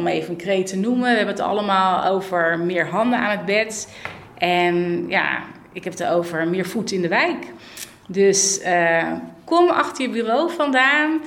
[0.00, 1.10] om even een kreet te noemen.
[1.10, 3.94] We hebben het allemaal over meer handen aan het bed.
[4.38, 5.42] En ja,
[5.72, 7.46] ik heb het over meer voet in de wijk.
[8.08, 9.12] Dus uh,
[9.44, 11.20] kom achter je bureau vandaan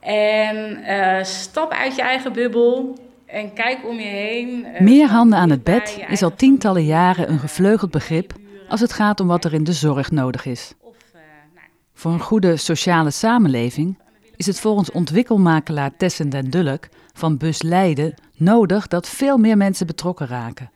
[0.00, 4.66] en uh, stap uit je eigen bubbel en kijk om je heen.
[4.74, 8.32] Uh, meer handen aan het bed is al tientallen jaren een gevleugeld begrip
[8.68, 10.74] als het gaat om wat er in de zorg nodig is.
[10.82, 11.66] Nou.
[11.94, 13.98] Voor een goede sociale samenleving
[14.36, 19.86] is het volgens ontwikkelmakelaar Tessen den Dulk van Bus Leiden nodig dat veel meer mensen
[19.86, 20.70] betrokken raken.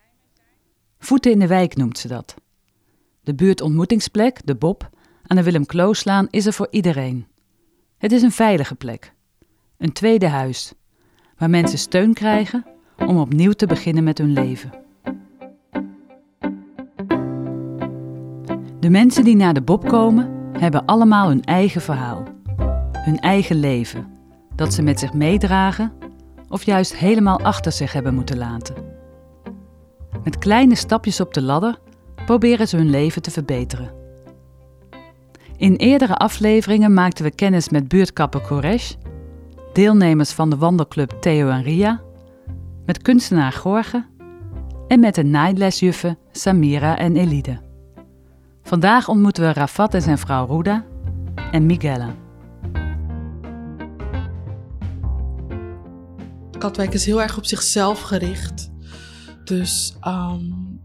[0.98, 2.34] Voeten in de wijk noemt ze dat.
[3.20, 4.90] De buurtontmoetingsplek, de Bob,
[5.26, 7.26] aan de Willem Klooslaan is er voor iedereen.
[7.98, 9.12] Het is een veilige plek.
[9.76, 10.72] Een tweede huis,
[11.38, 12.66] waar mensen steun krijgen
[13.06, 14.72] om opnieuw te beginnen met hun leven.
[18.80, 22.24] De mensen die naar de Bob komen, hebben allemaal hun eigen verhaal.
[22.92, 24.06] Hun eigen leven,
[24.54, 25.97] dat ze met zich meedragen
[26.48, 28.74] of juist helemaal achter zich hebben moeten laten.
[30.24, 31.78] Met kleine stapjes op de ladder
[32.24, 33.90] proberen ze hun leven te verbeteren.
[35.56, 38.92] In eerdere afleveringen maakten we kennis met buurtkapper Koresh,
[39.72, 42.00] deelnemers van de wandelclub Theo en Ria,
[42.86, 44.06] met kunstenaar Gorge
[44.88, 47.58] en met de naailesjuffen Samira en Elide.
[48.62, 50.84] Vandaag ontmoeten we Rafat en zijn vrouw Ruda
[51.50, 52.14] en Miguela.
[56.58, 58.70] Katwijk is heel erg op zichzelf gericht.
[59.44, 60.80] Dus um,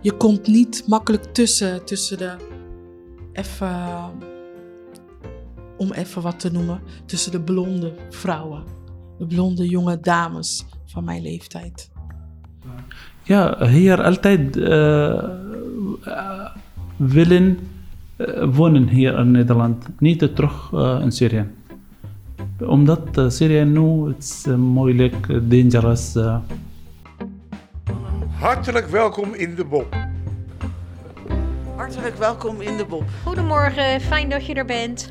[0.00, 2.36] je komt niet makkelijk tussen, tussen de
[3.32, 3.76] even,
[5.76, 8.64] om even wat te noemen, tussen de blonde vrouwen,
[9.18, 11.90] de blonde jonge dames van mijn leeftijd.
[13.22, 15.24] Ja, hier altijd uh,
[16.96, 17.58] willen
[18.16, 21.46] uh, wonen hier in Nederland, niet terug in Syrië.
[22.66, 26.14] Omdat Syrië nu is moeilijk, dangerous.
[28.38, 29.96] Hartelijk welkom in de Bob.
[31.76, 33.04] Hartelijk welkom in de Bob.
[33.24, 35.10] Goedemorgen, fijn dat je er bent.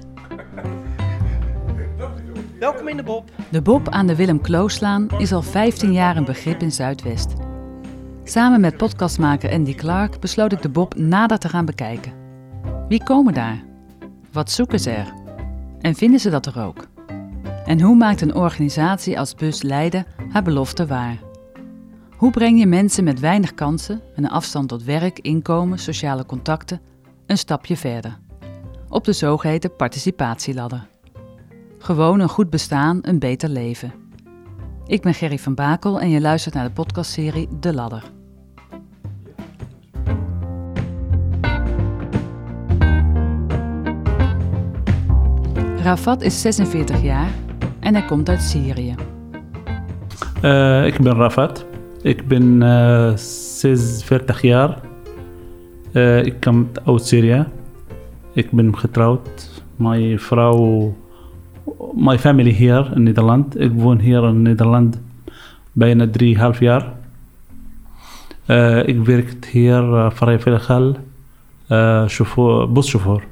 [2.59, 3.29] welkom in de Bob.
[3.49, 7.33] De Bob aan de Willem Klooslaan is al 15 jaar een begrip in Zuidwest.
[8.23, 12.13] Samen met podcastmaker Andy Clark besloot ik de Bob nader te gaan bekijken.
[12.87, 13.63] Wie komen daar?
[14.31, 15.13] Wat zoeken ze er?
[15.81, 16.87] En vinden ze dat er ook?
[17.67, 21.17] En hoe maakt een organisatie als Bus Leiden haar belofte waar?
[22.17, 26.81] Hoe breng je mensen met weinig kansen en een afstand tot werk, inkomen, sociale contacten
[27.25, 28.19] een stapje verder?
[28.89, 30.87] Op de zogeheten participatieladder.
[31.77, 33.93] Gewoon een goed bestaan, een beter leven.
[34.85, 38.11] Ik ben Gerry van Bakel en je luistert naar de podcastserie De Ladder.
[45.77, 47.45] Rafat is 46 jaar
[47.87, 48.95] en hij komt uit Syrië.
[50.41, 51.65] Uh, ik ben Rafat.
[52.01, 54.79] Ik ben uh, 46 jaar.
[55.91, 57.45] Uh, ik kom uit Syrië.
[58.33, 59.63] Ik ben getrouwd.
[59.75, 60.95] Mijn vrouw,
[61.95, 63.59] mijn familie hier in Nederland.
[63.59, 64.99] Ik woon hier in Nederland
[65.71, 66.93] bijna drieënhalf jaar.
[68.47, 70.95] Uh, ik werk hier uh, vrijwilliger,
[71.69, 73.23] uh, chauffeur, buschauffeur.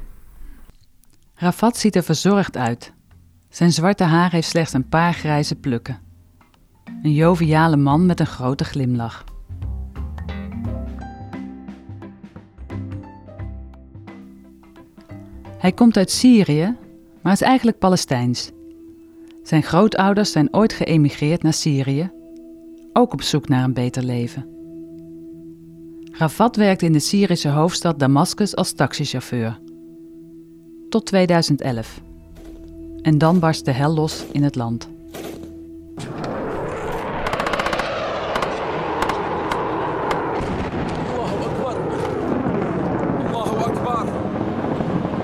[1.34, 2.94] Rafat ziet er verzorgd uit.
[3.56, 5.98] Zijn zwarte haar heeft slechts een paar grijze plukken.
[7.02, 9.24] Een joviale man met een grote glimlach.
[15.58, 16.76] Hij komt uit Syrië,
[17.22, 18.50] maar is eigenlijk Palestijns.
[19.42, 22.10] Zijn grootouders zijn ooit geëmigreerd naar Syrië,
[22.92, 24.48] ook op zoek naar een beter leven.
[26.12, 29.60] Rafat werkte in de Syrische hoofdstad Damascus als taxichauffeur.
[30.88, 32.04] Tot 2011.
[33.06, 34.88] En dan barst de hel los in het land.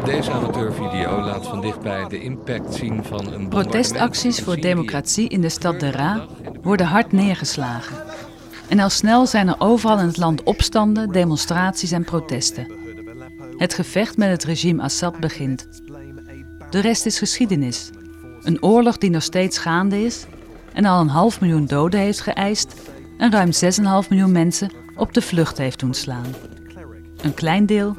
[0.05, 5.49] Deze amateurvideo laat van dichtbij de impact zien van een Protestacties voor democratie in de
[5.49, 6.27] stad Dera
[6.63, 7.97] worden hard neergeslagen.
[8.69, 12.73] En al snel zijn er overal in het land opstanden, demonstraties en protesten.
[13.57, 15.69] Het gevecht met het regime Assad begint.
[16.73, 17.91] De rest is geschiedenis.
[18.43, 20.27] Een oorlog die nog steeds gaande is
[20.73, 22.75] en al een half miljoen doden heeft geëist
[23.19, 23.51] en ruim
[24.05, 26.35] 6,5 miljoen mensen op de vlucht heeft doen slaan.
[27.23, 27.97] Een klein deel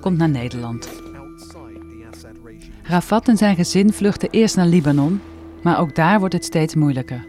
[0.00, 0.88] komt naar Nederland.
[2.82, 5.20] Rafat en zijn gezin vluchten eerst naar Libanon,
[5.62, 7.26] maar ook daar wordt het steeds moeilijker.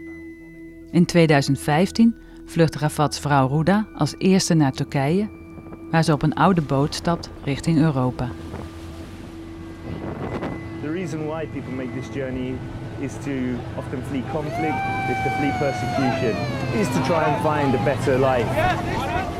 [0.90, 2.14] In 2015
[2.46, 5.30] vlucht Rafats vrouw Ruda als eerste naar Turkije,
[5.90, 8.30] waar ze op een oude boot stapt richting Europa.
[10.94, 12.54] Reason why people make this journey
[13.00, 14.78] is to often flee conflict,
[15.10, 16.36] is to flee persecution,
[16.80, 18.46] is to try and find a better life.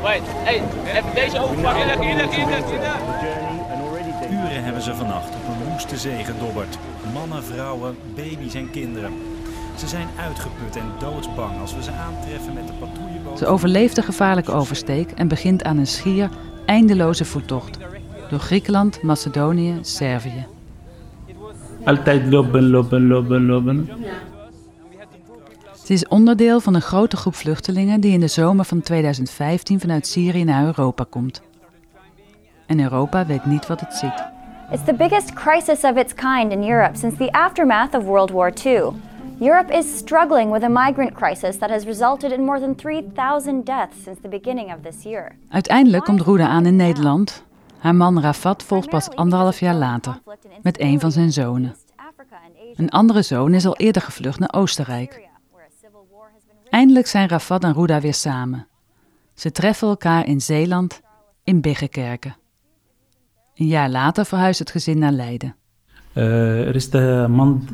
[0.03, 0.61] Wait, hey,
[0.97, 1.73] even deze overpak.
[1.73, 2.07] Taken
[4.31, 6.77] Uren hebben ze vannacht op een woeste zee gedobberd.
[7.13, 9.13] Mannen, vrouwen, baby's en kinderen.
[9.77, 13.37] Ze zijn uitgeput en doodsbang als we ze aantreffen met de patrouilleboot.
[13.37, 16.29] Ze overleeft de gevaarlijke oversteek en begint aan een schier
[16.65, 17.77] eindeloze voettocht.
[18.29, 20.54] Door Griekenland, Macedonië, Servië.
[21.85, 23.89] Altijd lopen, lopen, lopen, lopen.
[25.83, 30.07] Ze is onderdeel van een grote groep vluchtelingen die in de zomer van 2015 vanuit
[30.07, 31.41] Syrië naar Europa komt.
[32.65, 34.23] En Europa weet niet wat het ziet.
[34.71, 38.53] It's the biggest crisis of its kind in Europe since the aftermath of World War
[38.65, 38.81] II.
[39.39, 44.03] Europe is struggling with a migrant crisis that has resulted in more than 3,000 deaths
[44.03, 45.35] since the beginning of this year.
[45.49, 47.43] Uiteindelijk komt Roeda aan in Nederland.
[47.85, 50.21] Haar man Rafat volgt pas anderhalf jaar later,
[50.61, 51.75] met een van zijn zonen.
[52.75, 55.29] Een andere zoon is al eerder gevlucht naar Oostenrijk.
[56.69, 58.67] Eindelijk zijn Rafat en Roeda weer samen.
[59.33, 61.01] Ze treffen elkaar in Zeeland,
[61.43, 62.35] in Biggekerken.
[63.55, 65.55] Een jaar later verhuist het gezin naar Leiden.
[66.13, 67.67] Uh, er is de man,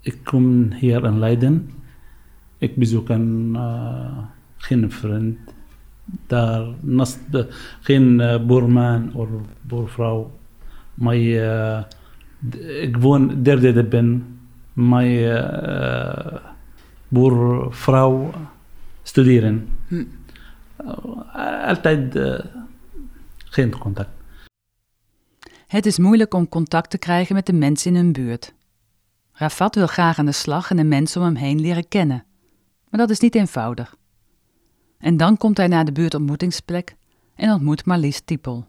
[0.00, 1.70] ik kom hier in Leiden.
[2.58, 4.18] Ik bezoek een, uh,
[4.56, 5.53] geen vriend.
[6.04, 7.48] Daar naast de,
[7.80, 9.28] geen uh, boerman of
[9.60, 10.30] boervrouw.
[10.94, 11.82] Maar uh,
[12.80, 14.38] ik woon derde ben.
[14.72, 15.44] Mijn
[17.08, 18.30] boervrouw
[19.02, 19.68] studeren.
[19.88, 20.04] Hm.
[21.64, 22.18] altijd
[23.36, 24.10] geen contact.
[25.66, 28.54] Het is moeilijk om contact te krijgen met de mensen in hun buurt.
[29.32, 32.24] Rafat wil graag aan de slag en de mensen om hem heen leren kennen.
[32.90, 33.96] Maar dat is niet eenvoudig.
[34.98, 36.94] En dan komt hij naar de buurtontmoetingsplek
[37.34, 38.66] en ontmoet Marlies Tiepel.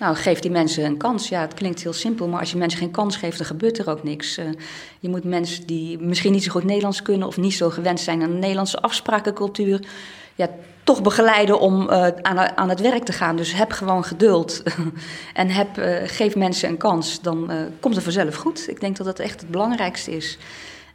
[0.00, 1.28] Nou, geef die mensen een kans.
[1.28, 3.90] Ja, het klinkt heel simpel, maar als je mensen geen kans geeft, dan gebeurt er
[3.90, 4.38] ook niks.
[4.38, 4.44] Uh,
[5.00, 8.22] je moet mensen die misschien niet zo goed Nederlands kunnen of niet zo gewend zijn
[8.22, 9.86] aan de Nederlandse afsprakencultuur,
[10.34, 10.48] ja,
[10.84, 13.36] toch begeleiden om uh, aan, aan het werk te gaan.
[13.36, 14.62] Dus heb gewoon geduld
[15.34, 17.20] en heb, uh, geef mensen een kans.
[17.22, 18.68] Dan komt het vanzelf goed.
[18.68, 20.38] Ik denk dat dat echt het belangrijkste is.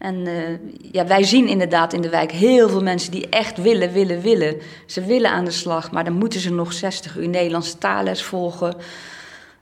[0.05, 0.57] En uh,
[0.91, 4.55] ja, wij zien inderdaad in de wijk heel veel mensen die echt willen, willen, willen.
[4.85, 8.75] Ze willen aan de slag, maar dan moeten ze nog 60 uur Nederlandse taalles volgen.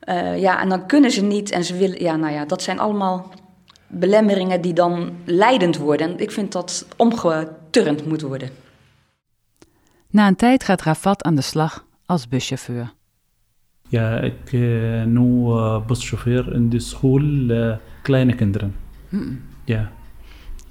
[0.10, 2.02] Uh, ja, en dan kunnen ze niet en ze willen.
[2.02, 3.34] Ja, nou ja, dat zijn allemaal
[3.88, 6.10] belemmeringen die dan leidend worden.
[6.10, 8.50] En ik vind dat omgeturnd moet worden.
[10.10, 12.94] Na een tijd gaat Rafat aan de slag als buschauffeur.
[13.90, 18.76] Ja, ik uh, nu uh, buschauffeur in de school uh, kleine kinderen.
[19.10, 19.42] Mm.
[19.66, 19.92] Ja.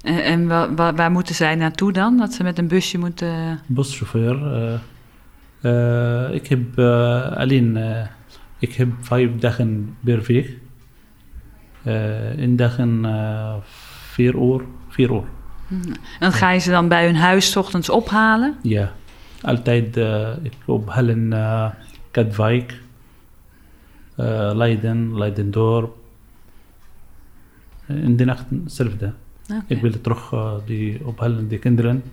[0.03, 2.17] En, en waar, moeten zij naartoe dan?
[2.17, 3.59] Dat ze met een busje moeten...
[3.67, 4.35] Buschauffeur.
[6.31, 6.79] ik heb
[7.37, 7.77] alleen...
[8.59, 10.57] ik heb vijf dagen per week.
[12.37, 13.05] in dagen
[14.11, 14.61] vier uur.
[14.89, 15.23] Vier uur.
[15.67, 15.81] Mm.
[16.19, 18.55] En ga je ze dan bij hun huis s ochtends ophalen?
[18.61, 18.91] Ja.
[19.41, 19.97] Altijd
[20.43, 21.69] ik ophalen uh,
[22.11, 22.81] Katwijk,
[24.17, 25.95] uh, Leiden, Leidendorp.
[27.87, 29.13] In de nacht hetzelfde.
[29.43, 29.63] Okay.
[29.67, 32.03] Ik wil terug uh, die ophalen, die kinderen.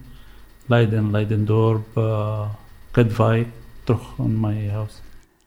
[0.67, 2.49] Leiden, Leidendorp, uh,
[2.91, 3.47] Katwijk,
[3.85, 5.03] terug in mijn huis.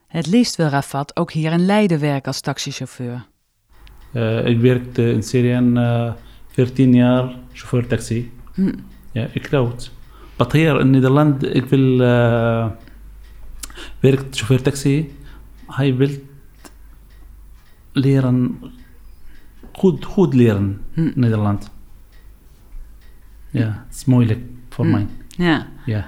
[0.08, 3.26] Het liefst wil Rafat ook hier in Leiden werken als taxichauffeur.
[4.12, 5.62] Uh, ik werkte in Syrië
[6.48, 8.32] 14 jaar chauffeur taxi.
[8.54, 8.74] Hm.
[9.12, 9.92] Ja, ik rood.
[10.38, 12.66] Maar hier in Nederland, ik wil uh,
[14.00, 15.16] werken chauffeur taxi.
[15.68, 16.10] Hij wil
[17.92, 18.60] leren,
[19.74, 21.20] goed, goed leren in hm.
[21.20, 21.72] Nederland.
[23.50, 24.40] Ja, het is moeilijk
[24.70, 24.92] voor hm.
[24.92, 25.08] mij.
[25.28, 25.68] Ja.
[25.86, 26.08] ja.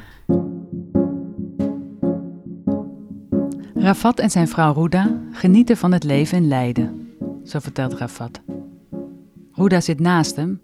[3.75, 7.09] Rafat en zijn vrouw Ruda genieten van het leven in Leiden,
[7.43, 8.41] zo vertelt Rafat.
[9.51, 10.61] Ruda zit naast hem,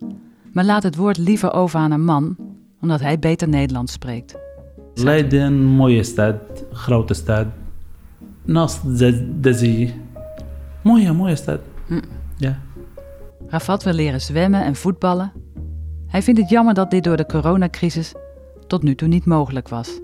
[0.52, 2.36] maar laat het woord liever over aan een man,
[2.82, 4.38] omdat hij beter Nederlands spreekt.
[4.94, 6.36] Leiden, mooie stad,
[6.72, 7.48] grote stad,
[8.44, 9.94] naast de, de zee.
[10.82, 11.60] Mooie, mooie stad.
[11.88, 12.02] Hm.
[12.38, 12.60] Ja.
[13.52, 15.32] Rafat wil leren zwemmen en voetballen.
[16.08, 18.14] Hij vindt het jammer dat dit door de coronacrisis
[18.68, 20.00] tot nu toe niet mogelijk was.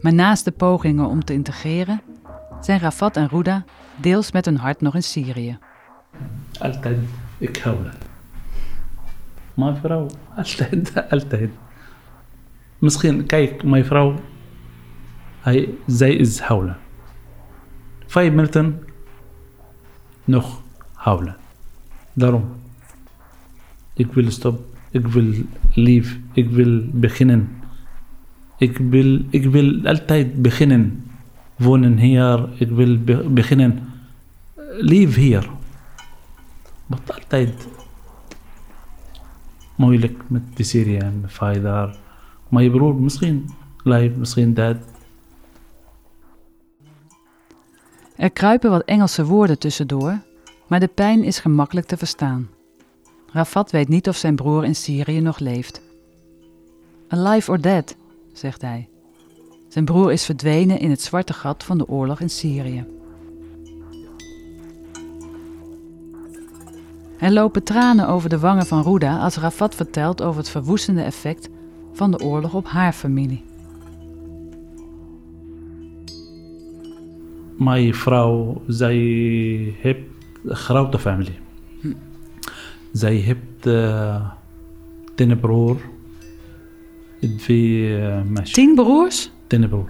[0.00, 2.02] Maar naast de pogingen om te integreren,
[2.60, 3.64] zijn Rafat en Ruda
[3.96, 5.58] deels met hun hart nog in Syrië.
[6.58, 6.98] Altijd,
[7.38, 7.76] ik hou
[9.54, 11.50] Mijn vrouw, altijd, altijd.
[12.78, 14.14] Misschien, kijk, mijn vrouw,
[15.40, 16.76] hij, zij is huilen.
[18.06, 18.84] Vijf minuten
[20.24, 20.62] nog
[20.94, 21.40] huilen.
[22.12, 22.44] Daarom.
[23.94, 24.60] Ik wil stop.
[24.90, 25.32] Ik wil
[25.74, 26.18] lief.
[26.32, 27.48] Ik wil beginnen.
[28.58, 31.04] Ik wil, ik wil altijd beginnen.
[31.56, 32.48] Wonen hier.
[32.58, 33.78] Ik wil be beginnen.
[34.78, 35.50] Lief hier.
[36.86, 37.68] Maar altijd.
[39.74, 41.96] moeilijk met de Syrië en vader.
[42.48, 43.50] Mijn broer misschien
[43.82, 44.76] live, misschien dat.
[48.16, 50.18] Er kruipen wat Engelse woorden tussendoor,
[50.72, 52.48] maar de pijn is gemakkelijk te verstaan.
[53.32, 55.82] Rafat weet niet of zijn broer in Syrië nog leeft.
[57.08, 57.96] Alive or dead,
[58.32, 58.88] zegt hij.
[59.68, 62.84] Zijn broer is verdwenen in het zwarte gat van de oorlog in Syrië.
[67.18, 71.48] Er lopen tranen over de wangen van Ruda als Rafat vertelt over het verwoestende effect
[71.92, 73.44] van de oorlog op haar familie.
[77.56, 80.10] Mijn vrouw, zij een
[80.46, 81.38] grote familie.
[82.92, 84.30] Zij heeft uh,
[85.14, 85.76] tien broer,
[87.38, 88.52] twee uh, meisjes.
[88.52, 89.30] Tien broers?
[89.46, 89.88] Tien broer.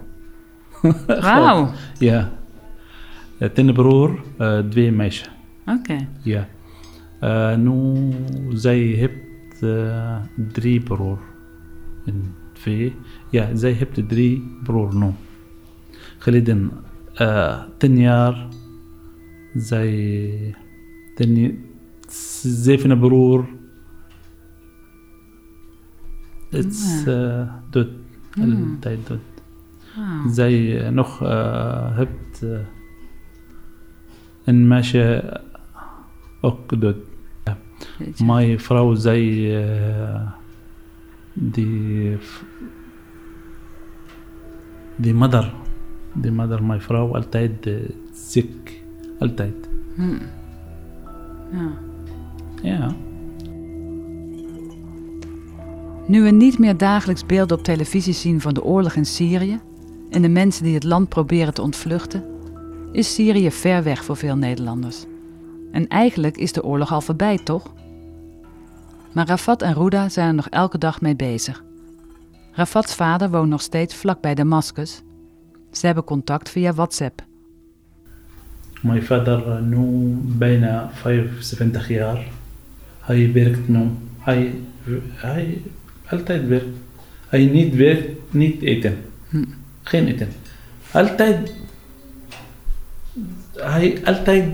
[1.06, 1.70] Wauw.
[1.98, 2.30] ja.
[3.54, 5.30] Tien broer, uh, twee meisjes.
[5.66, 5.78] Oké.
[5.78, 6.08] Okay.
[6.22, 6.46] Ja.
[7.56, 7.94] Nu,
[8.52, 9.58] zij heeft
[10.52, 11.18] drie broer.
[12.06, 12.94] En twee.
[13.30, 15.10] Ja, zij heeft drie broer nu.
[16.18, 16.70] Geleden
[17.78, 18.46] tien jaar.
[19.54, 20.54] Zij.
[21.14, 21.64] Ten,
[22.42, 23.46] zeven broer.
[26.50, 27.88] Het is uh, dood.
[28.32, 28.76] Hmm.
[28.80, 29.18] Tijd dood.
[29.96, 30.32] Wow.
[30.32, 32.44] Zij nog uh, heeft
[34.44, 35.40] een meisje
[36.40, 36.96] ook dood.
[37.44, 37.58] Ja.
[38.24, 40.30] Mijn vrouw zei uh,
[41.32, 42.16] die
[44.96, 45.14] die
[49.22, 49.54] altijd.
[49.94, 50.18] Hmm.
[51.52, 51.70] Ja.
[52.62, 52.94] Ja.
[56.06, 59.60] Nu we niet meer dagelijks beelden op televisie zien van de oorlog in Syrië
[60.10, 62.24] en de mensen die het land proberen te ontvluchten,
[62.92, 65.04] is Syrië ver weg voor veel Nederlanders.
[65.72, 67.72] En eigenlijk is de oorlog al voorbij, toch?
[69.12, 71.64] Maar Rafat en Ruda zijn er nog elke dag mee bezig.
[72.52, 75.02] Rafats vader woont nog steeds vlakbij Damascus.
[75.70, 77.22] Ze hebben contact via WhatsApp.
[78.82, 82.24] Mijn vader nu bijna 75 jaar.
[83.00, 83.88] Hij werkt nu.
[84.18, 84.54] Hij,
[85.12, 85.62] hij
[86.10, 86.76] altijd werkt.
[87.28, 88.96] Hij niet werkt, niet eten.
[89.28, 89.44] Hm.
[89.82, 90.28] Geen eten.
[90.90, 91.52] Altijd.
[93.56, 94.44] Hij altijd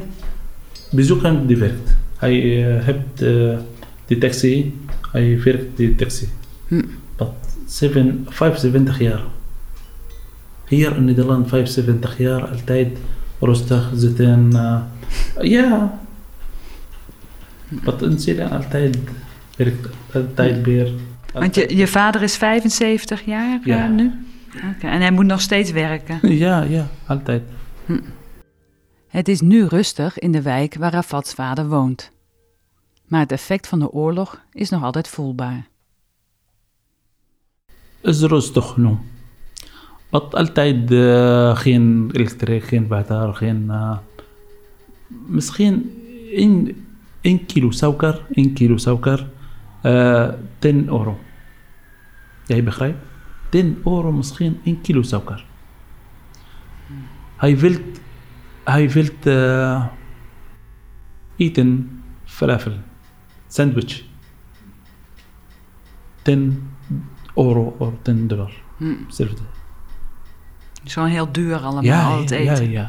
[0.90, 1.96] bezoeken die werkt.
[2.16, 3.58] Hij uh, heeft uh,
[4.06, 4.74] de taxi.
[5.12, 6.28] Hij werkt die taxi.
[6.66, 6.84] Hm.
[7.16, 7.32] But
[7.66, 9.22] seven, 75 jaar.
[10.66, 12.98] Hier in Nederland 75 jaar altijd
[13.40, 14.50] rustig zitten.
[14.52, 14.80] Uh,
[15.40, 15.98] ja.
[17.68, 18.98] Wat in Syrië altijd
[19.56, 20.92] werkt, altijd weer.
[21.32, 23.88] Want je, je vader is 75 jaar Ja.
[23.88, 24.12] uh, nu?
[24.74, 26.18] Oké, En hij moet nog steeds werken?
[26.38, 27.42] Ja, ja, altijd.
[27.86, 28.00] Hm.
[29.08, 32.10] Het is nu rustig in de wijk waar Rafats vader woont.
[33.06, 35.66] Maar het effect van de oorlog is nog altijd voelbaar.
[38.00, 38.96] is rustig nu.
[40.08, 43.64] Wat altijd uh, geen elektriek, geen water, geen.
[43.68, 43.98] Uh,
[45.08, 46.02] misschien
[47.20, 49.28] 1 kilo suiker, 1 kilo suiker,
[49.82, 51.18] uh, 10 euro.
[52.46, 52.98] Jij begrijpt?
[53.48, 55.44] 10 euro misschien 1 kilo suiker.
[57.36, 57.76] Hij wil,
[58.64, 59.08] hij wil
[61.36, 62.72] eten falafel,
[63.46, 64.04] sandwich.
[66.22, 66.70] 10
[67.34, 68.52] euro of 10 dollar.
[68.76, 68.94] Hm.
[70.90, 72.70] Zo'n heel duur allemaal, Ja, al het ja, eten.
[72.70, 72.88] ja,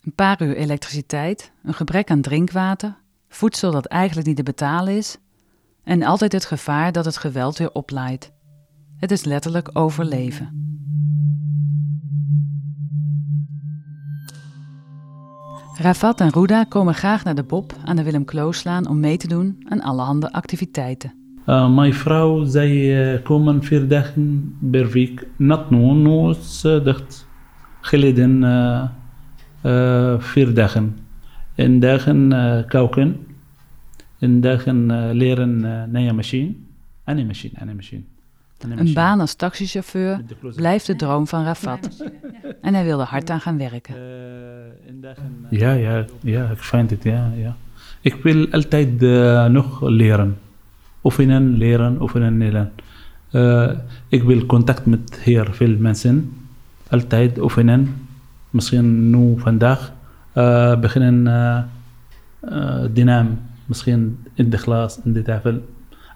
[0.00, 2.96] Een paar uur elektriciteit, een gebrek aan drinkwater,
[3.28, 5.18] voedsel dat eigenlijk niet te betalen is
[5.84, 8.32] en altijd het gevaar dat het geweld weer oplaait.
[8.96, 10.68] Het is letterlijk overleven.
[15.74, 19.28] Rafat en Ruda komen graag naar de Bob aan de Willem Klooslaan om mee te
[19.28, 21.19] doen aan allerhande activiteiten.
[21.46, 22.70] Uh, mijn vrouw, zij
[23.14, 25.26] uh, komen vier dagen per week.
[25.36, 27.26] Not nu, nu is uh, dicht.
[27.80, 28.82] Geleden uh,
[29.62, 30.98] uh, vier dagen.
[31.54, 33.26] En dagen uh, koken.
[34.18, 36.54] En dagen uh, leren uh, nieuwe machine.
[37.04, 38.02] Een machine, een machine.
[38.68, 40.20] Een baan als taxichauffeur
[40.54, 42.04] blijft de droom van Rafat.
[42.62, 43.94] En hij wil er hard aan gaan werken.
[45.50, 47.56] Ja, ja, ja, ik vind het, ja, ja.
[48.00, 50.38] Ik wil altijd uh, nog leren.
[51.04, 52.68] وفنان ليران وفنان نيلان
[53.34, 53.82] أه
[54.14, 56.24] إقبل كونتاكت مت هير في المنسن
[56.94, 57.88] ألتايد وفنان
[58.54, 59.92] مسخين نو فنداخ.
[60.36, 61.68] أه بخنن أه،,
[62.44, 63.36] أه دينام.
[63.68, 65.60] مسخين إندي خلاص إندي تافل.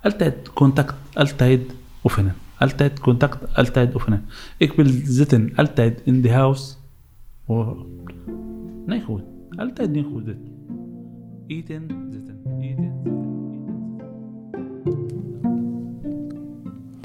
[0.06, 1.72] ألتايد كونتاكت ألتايد
[2.04, 4.22] وفنان ألتايد كونتاكت ألتايد وفنان
[4.62, 6.78] إقبل زيتن ألتايد إندي هاوس.
[7.48, 7.72] و
[8.88, 9.22] نيخود
[9.60, 10.38] ألتايد نيخود
[11.50, 12.03] إيتن.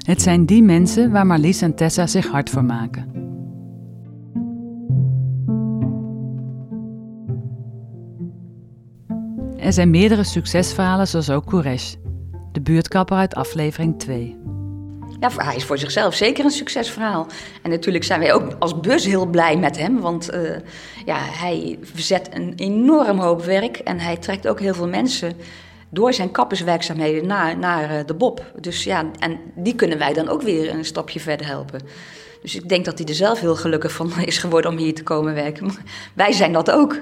[0.09, 3.11] Het zijn die mensen waar Marlies en Tessa zich hard voor maken.
[9.57, 11.93] Er zijn meerdere succesverhalen zoals ook Koresh,
[12.51, 14.37] de buurtkapper uit aflevering 2.
[15.19, 17.27] Ja, hij is voor zichzelf zeker een succesverhaal.
[17.61, 19.99] En natuurlijk zijn wij ook als bus heel blij met hem.
[19.99, 20.51] Want uh,
[21.05, 23.77] ja, hij verzet een enorm hoop werk.
[23.77, 25.33] En hij trekt ook heel veel mensen
[25.89, 28.51] door zijn kapperswerkzaamheden naar, naar uh, de Bob.
[28.59, 31.81] Dus ja, en die kunnen wij dan ook weer een stapje verder helpen.
[32.41, 35.03] Dus ik denk dat hij er zelf heel gelukkig van is geworden om hier te
[35.03, 35.65] komen werken.
[35.65, 36.99] Maar wij zijn dat ook.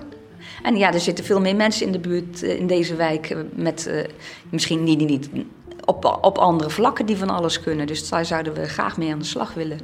[0.64, 3.92] En ja, er zitten veel meer mensen in de buurt, uh, in deze wijk, met
[4.50, 5.30] misschien niet, niet
[5.86, 7.88] op, op andere vlakken die van alles kunnen.
[7.88, 9.80] Dus daar zouden we graag mee aan de slag willen.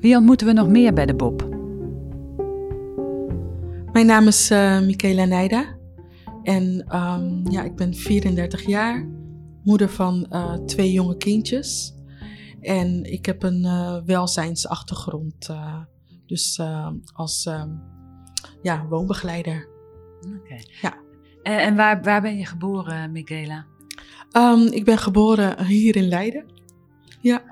[0.00, 1.48] Wie ontmoeten we nog meer bij de Bob?
[3.92, 5.73] Mijn naam is uh, Michaela Nijda.
[6.44, 9.08] En um, ja, ik ben 34 jaar,
[9.62, 11.94] moeder van uh, twee jonge kindjes.
[12.60, 15.50] En ik heb een uh, welzijnsachtergrond,
[16.26, 16.60] dus
[17.12, 17.48] als
[18.62, 19.68] ja, woonbegeleider.
[20.20, 20.36] Oké.
[20.36, 20.64] Okay.
[20.82, 20.94] Ja.
[21.42, 23.66] En, en waar, waar ben je geboren, Michaela?
[24.36, 26.52] Um, ik ben geboren hier in Leiden.
[27.20, 27.42] Ja.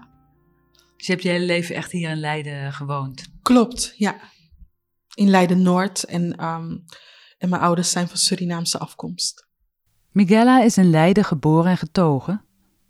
[0.97, 3.29] Dus je hebt je hele leven echt hier in Leiden gewoond?
[3.43, 4.17] Klopt, ja.
[5.15, 6.05] In Leiden-Noord.
[6.05, 6.35] En,
[7.43, 9.47] en mijn ouders zijn van Surinaamse afkomst.
[10.11, 12.45] Miguela is in Leiden geboren en getogen,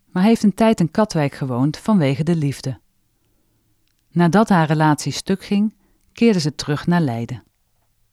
[0.07, 2.81] maar heeft een tijd in Katwijk gewoond vanwege de liefde.
[4.11, 5.77] Nadat haar relatie stuk ging,
[6.13, 7.45] keerde ze terug naar Leiden.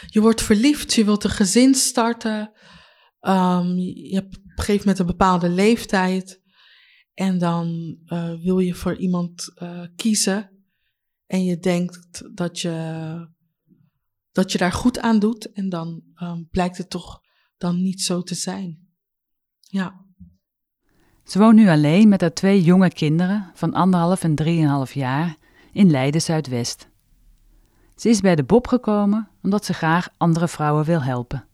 [0.05, 2.51] Je wordt verliefd, je wilt een gezin starten.
[3.22, 6.41] Um, je hebt op een gegeven moment een bepaalde leeftijd.
[7.13, 10.50] En dan uh, wil je voor iemand uh, kiezen.
[11.25, 12.72] En je denkt dat je,
[14.39, 15.51] dat je daar goed aan doet.
[15.51, 17.22] En dan um, blijkt het toch
[17.58, 18.88] dan niet zo te zijn.
[19.60, 20.05] Ja.
[21.24, 25.37] Ze woont nu alleen met haar twee jonge kinderen van anderhalf en drieënhalf jaar
[25.72, 26.90] in Leiden Zuidwest.
[27.96, 31.48] Ze is bij de Bob gekomen omdat ze graag andere vrouwen wil helpen.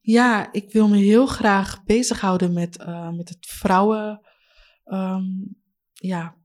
[0.00, 4.20] Ja, ik wil me heel graag bezighouden met, uh, met het vrouwen,
[4.84, 5.56] um,
[5.92, 6.36] ja,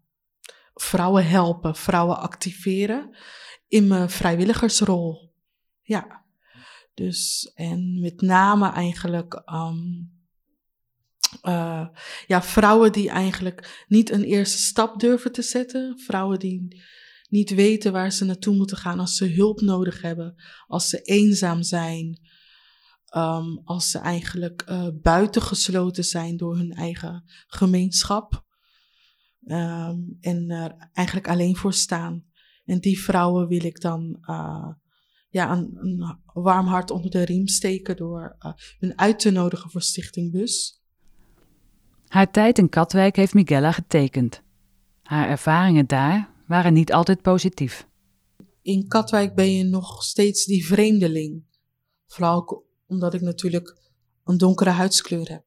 [0.73, 3.17] vrouwen helpen, vrouwen activeren
[3.67, 5.24] in mijn vrijwilligersrol.
[5.87, 6.25] Ja,
[6.93, 10.13] dus en met name eigenlijk um,
[12.27, 16.83] ja, vrouwen die eigenlijk niet een eerste stap durven te zetten, vrouwen die
[17.29, 21.63] niet weten waar ze naartoe moeten gaan als ze hulp nodig hebben, als ze eenzaam
[21.63, 22.19] zijn,
[23.15, 28.43] um, als ze eigenlijk uh, buitengesloten zijn door hun eigen gemeenschap.
[29.47, 32.25] Um, en er eigenlijk alleen voor staan.
[32.65, 34.67] En die vrouwen wil ik dan uh,
[35.35, 39.69] ja, een, een, warm hart onder de riem steken door uh, hun uit te nodigen
[39.69, 40.81] voor Stichting Bus.
[42.07, 44.41] Haar tijd in Katwijk heeft Miguela getekend.
[45.01, 47.87] Haar ervaringen daar waren niet altijd positief.
[48.61, 51.43] In Katwijk ben je nog steeds die vreemdeling.
[52.07, 53.77] Vooral omdat ik natuurlijk
[54.23, 55.45] een donkere huidskleur heb.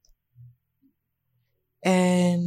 [1.79, 2.43] En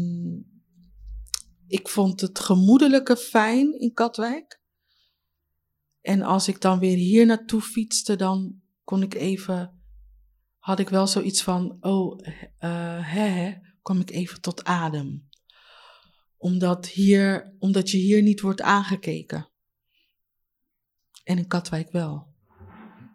[1.68, 4.61] ik vond het gemoedelijke fijn in Katwijk.
[6.02, 9.82] En als ik dan weer hier naartoe fietste, dan kon ik even,
[10.58, 12.30] had ik wel zoiets van, oh, uh,
[13.14, 15.30] hè, hè, kwam ik even tot adem.
[16.38, 19.50] Omdat, hier, omdat je hier niet wordt aangekeken.
[21.24, 22.28] En in Katwijk wel.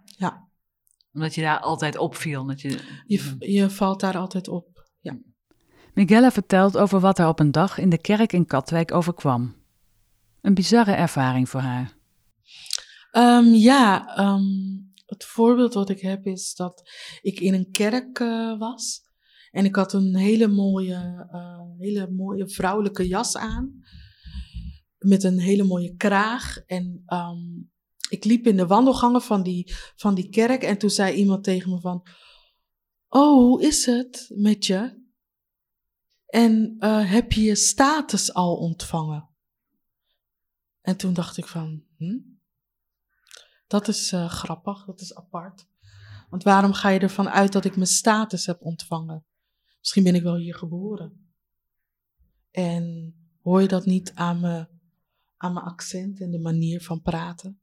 [0.04, 0.46] Ja
[1.16, 2.46] omdat je daar altijd opviel.
[2.46, 2.80] Dat je...
[3.06, 5.18] Je, je valt daar altijd op, ja.
[5.94, 9.54] Miguela vertelt over wat haar op een dag in de kerk in Katwijk overkwam.
[10.40, 11.96] Een bizarre ervaring voor haar.
[13.16, 18.58] Um, ja, um, het voorbeeld wat ik heb is dat ik in een kerk uh,
[18.58, 19.04] was.
[19.50, 23.84] En ik had een hele mooie, uh, hele mooie vrouwelijke jas aan.
[24.98, 26.58] Met een hele mooie kraag.
[26.58, 27.70] En um,
[28.08, 31.70] ik liep in de wandelgangen van die, van die kerk en toen zei iemand tegen
[31.70, 32.06] me van,
[33.08, 35.04] oh, hoe is het met je?
[36.26, 39.28] En uh, heb je je status al ontvangen?
[40.80, 42.34] En toen dacht ik van, hm?
[43.66, 45.66] Dat is uh, grappig, dat is apart.
[46.30, 49.24] Want waarom ga je ervan uit dat ik mijn status heb ontvangen?
[49.78, 51.34] Misschien ben ik wel hier geboren.
[52.50, 54.68] En hoor je dat niet aan mijn,
[55.36, 57.60] aan mijn accent en de manier van praten?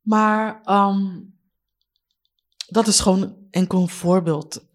[0.00, 1.34] Maar um,
[2.66, 4.66] dat is gewoon enkel een voorbeeld.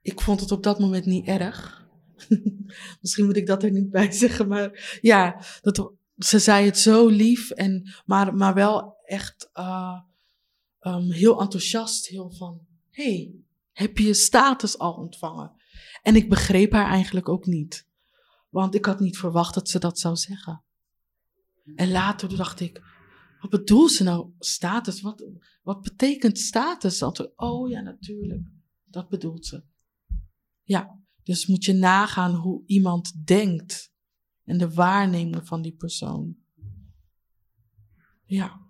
[0.00, 1.88] Ik vond het op dat moment niet erg.
[3.00, 7.06] Misschien moet ik dat er niet bij zeggen, maar ja, dat, ze zei het zo
[7.06, 10.00] lief, en, maar, maar wel echt uh,
[10.80, 12.06] um, heel enthousiast.
[12.06, 13.34] Heel van: hey,
[13.72, 15.52] heb je je status al ontvangen?
[16.02, 17.88] En ik begreep haar eigenlijk ook niet.
[18.48, 20.64] Want ik had niet verwacht dat ze dat zou zeggen.
[21.74, 22.82] En later dacht ik,
[23.40, 24.30] wat bedoelt ze nou?
[24.38, 25.00] Status?
[25.00, 25.24] Wat,
[25.62, 27.02] wat betekent status?
[27.36, 28.42] Oh ja, natuurlijk.
[28.84, 29.64] Dat bedoelt ze.
[30.62, 33.94] Ja, dus moet je nagaan hoe iemand denkt
[34.46, 36.36] en de waarneming van die persoon.
[38.24, 38.64] Ja.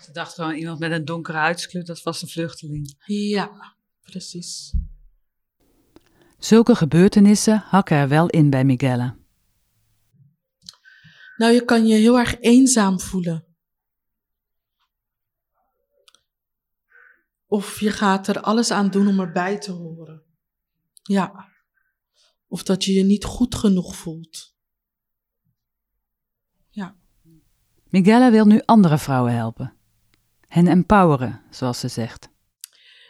[0.00, 2.94] Ze dacht gewoon iemand met een donkere huidskleur, dat was een vluchteling.
[3.06, 4.74] Ja, precies.
[6.38, 9.16] Zulke gebeurtenissen hakken er wel in bij Miguel.
[11.36, 13.46] Nou, je kan je heel erg eenzaam voelen.
[17.46, 20.22] Of je gaat er alles aan doen om erbij te horen.
[21.02, 21.48] Ja.
[22.46, 24.56] Of dat je je niet goed genoeg voelt.
[26.68, 26.96] Ja.
[27.90, 29.74] Miguel wil nu andere vrouwen helpen.
[30.46, 32.28] Hen empoweren, zoals ze zegt.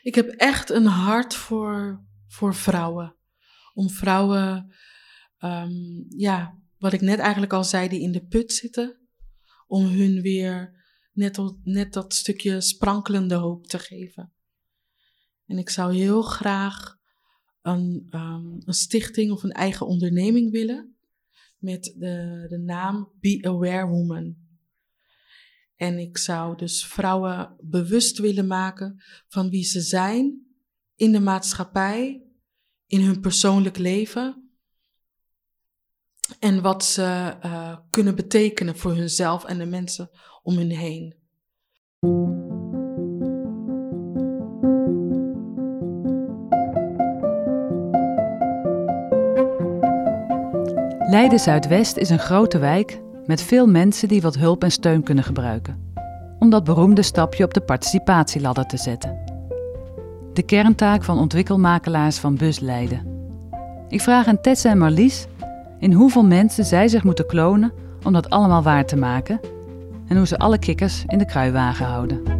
[0.03, 3.17] Ik heb echt een hart voor, voor vrouwen.
[3.75, 4.75] Om vrouwen,
[5.41, 8.97] um, ja, wat ik net eigenlijk al zei, die in de put zitten.
[9.67, 14.33] Om hun weer net, net dat stukje sprankelende hoop te geven.
[15.47, 16.97] En ik zou heel graag
[17.63, 20.97] een, um, een stichting of een eigen onderneming willen
[21.59, 24.37] met de, de naam Be Aware Woman.
[25.79, 30.47] En ik zou dus vrouwen bewust willen maken van wie ze zijn
[30.97, 32.23] in de maatschappij,
[32.87, 34.51] in hun persoonlijk leven
[36.39, 40.11] en wat ze uh, kunnen betekenen voor hunzelf en de mensen
[40.43, 41.17] om hun heen.
[51.11, 55.25] Leiden Zuidwest is een grote wijk met veel mensen die wat hulp en steun kunnen
[55.25, 55.93] gebruiken.
[56.39, 59.19] Om dat beroemde stapje op de participatieladder te zetten.
[60.33, 63.07] De kerntaak van ontwikkelmakelaars van Bus Leiden.
[63.89, 65.27] Ik vraag aan Tessa en Marlies
[65.79, 67.73] in hoeveel mensen zij zich moeten klonen
[68.05, 69.41] om dat allemaal waar te maken
[70.07, 72.38] en hoe ze alle kikkers in de kruiwagen houden.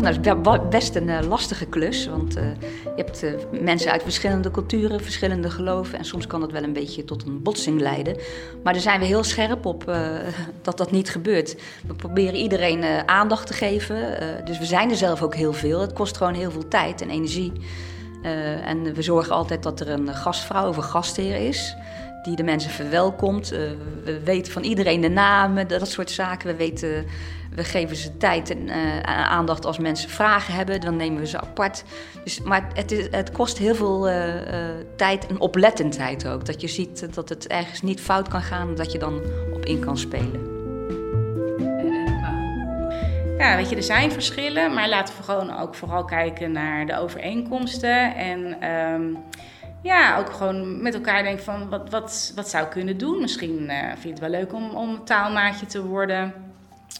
[0.00, 2.06] Nou, dat is best een uh, lastige klus.
[2.06, 2.42] Want uh,
[2.84, 5.98] je hebt uh, mensen uit verschillende culturen, verschillende geloven.
[5.98, 8.16] En soms kan dat wel een beetje tot een botsing leiden.
[8.62, 9.84] Maar daar zijn we heel scherp op
[10.62, 11.56] dat dat niet gebeurt.
[11.86, 13.96] We proberen iedereen aandacht te geven.
[14.44, 15.80] dus we zijn er zelf ook heel veel.
[15.80, 17.52] Het kost gewoon heel veel tijd en energie.
[18.64, 21.76] en we zorgen altijd dat er een gastvrouw of een gastheer is
[22.24, 23.52] die de mensen verwelkomt.
[23.52, 23.58] Uh,
[24.04, 26.46] we weten van iedereen de namen, dat soort zaken.
[26.46, 27.06] We, weten,
[27.54, 30.80] we geven ze tijd en uh, aandacht als mensen vragen hebben.
[30.80, 31.84] Dan nemen we ze apart.
[32.24, 34.24] Dus, maar het, is, het kost heel veel uh,
[34.96, 36.46] tijd en oplettendheid ook.
[36.46, 39.20] Dat je ziet dat het ergens niet fout kan gaan, dat je dan
[39.52, 40.52] op in kan spelen.
[43.38, 46.98] Ja, weet je, er zijn verschillen, maar laten we gewoon ook vooral kijken naar de
[46.98, 48.14] overeenkomsten.
[48.14, 49.18] En um,
[49.84, 53.20] ja, ook gewoon met elkaar denken van wat, wat, wat zou ik kunnen doen.
[53.20, 56.34] Misschien uh, vind je het wel leuk om, om taalmaatje te worden.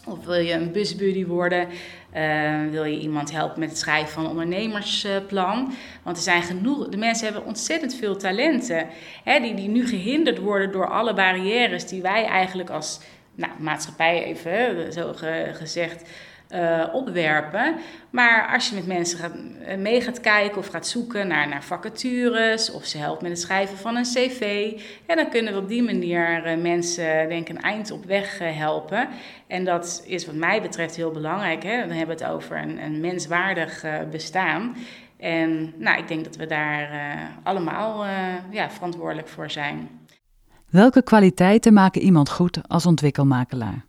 [0.06, 1.68] Of wil je een busbuddy worden?
[2.16, 5.74] Uh, wil je iemand helpen met het schrijven van een ondernemersplan?
[6.02, 8.86] Want er zijn genoeg, de mensen hebben ontzettend veel talenten.
[9.24, 13.00] Hè, die, die nu gehinderd worden door alle barrières die wij eigenlijk als
[13.34, 15.14] nou, maatschappij even, zo
[15.52, 16.08] gezegd,
[16.54, 17.74] uh, opwerpen.
[18.10, 21.64] Maar als je met mensen gaat, uh, mee gaat kijken of gaat zoeken naar, naar
[21.64, 24.72] vacatures of ze helpt met het schrijven van een cv,
[25.06, 29.08] dan kunnen we op die manier uh, mensen denk een eind op weg helpen.
[29.46, 31.62] En dat is wat mij betreft heel belangrijk.
[31.62, 31.70] Hè?
[31.70, 34.76] Hebben het over een, een menswaardig bestaan.
[35.16, 36.88] En nou, ik denk dat we daar
[37.42, 38.04] allemaal
[38.50, 39.88] ja, verantwoordelijk voor zijn.
[40.70, 43.84] Welke kwaliteiten maken iemand goed als ontwikkelmakelaar?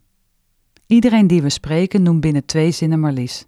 [0.87, 3.45] Iedereen die we spreken noemt binnen twee zinnen Marlies.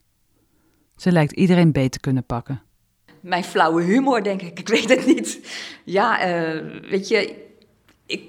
[0.95, 2.61] Ze lijkt iedereen beter kunnen pakken.
[3.19, 4.59] Mijn flauwe humor, denk ik.
[4.59, 5.39] Ik weet het niet.
[5.83, 7.45] Ja, uh, weet je,
[8.05, 8.23] ik,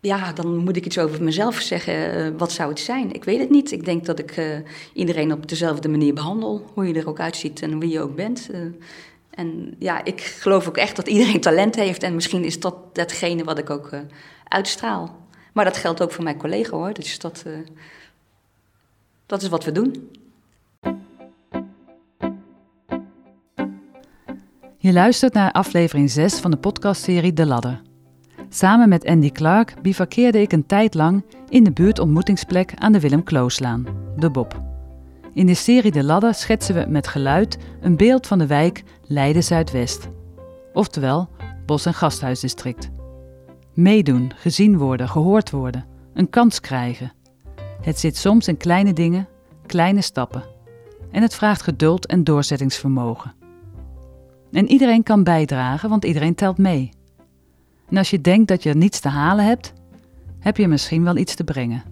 [0.00, 2.16] ja, dan moet ik iets over mezelf zeggen.
[2.16, 3.12] Uh, wat zou het zijn?
[3.12, 3.72] Ik weet het niet.
[3.72, 4.44] Ik denk dat ik uh,
[4.92, 6.70] iedereen op dezelfde manier behandel.
[6.74, 8.50] Hoe je er ook uitziet en wie je ook bent.
[9.30, 12.02] en ja, ik geloof ook echt dat iedereen talent heeft.
[12.02, 13.90] En misschien is dat datgene wat ik ook
[14.44, 15.18] uitstraal.
[15.52, 16.92] Maar dat geldt ook voor mijn collega hoor.
[16.92, 17.44] Dus dat
[19.30, 20.10] dat is wat we doen.
[24.78, 27.82] Je luistert naar aflevering 6 van de podcastserie De Ladder.
[28.48, 33.22] Samen met Andy Clark bivakkeerde ik een tijd lang in de buurtontmoetingsplek aan de Willem
[33.22, 34.62] Klooslaan, de Bob.
[35.32, 39.44] In de serie De Ladder schetsen we met geluid een beeld van de wijk Leiden
[39.44, 40.08] Zuidwest.
[40.72, 41.28] Oftewel
[41.66, 42.90] Bos- en Gasthuisdistrict.
[43.74, 47.12] Meedoen, gezien worden, gehoord worden, een kans krijgen,
[47.80, 49.28] het zit soms in kleine dingen,
[49.66, 50.44] kleine stappen.
[51.10, 53.32] En het vraagt geduld en doorzettingsvermogen.
[54.52, 56.90] En iedereen kan bijdragen, want iedereen telt mee.
[57.88, 59.72] En als je denkt dat je niets te halen hebt,
[60.38, 61.82] heb je misschien wel iets te brengen.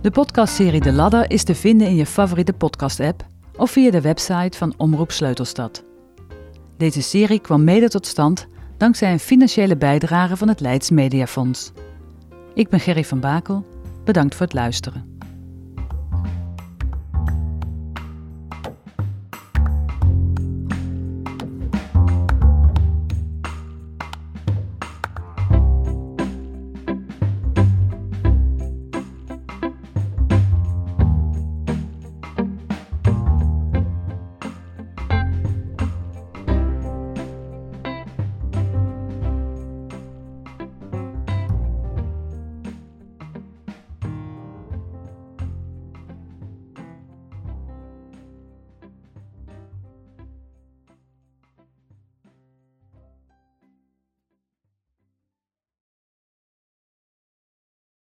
[0.00, 3.26] De podcastserie De Ladder is te vinden in je favoriete podcast-app
[3.56, 5.84] of via de website van Omroep Sleutelstad.
[6.76, 11.72] Deze serie kwam mede tot stand dankzij een financiële bijdrage van het Leids Mediafonds.
[12.54, 13.66] Ik ben Gerry van Bakel.
[14.04, 15.15] Bedankt voor het luisteren.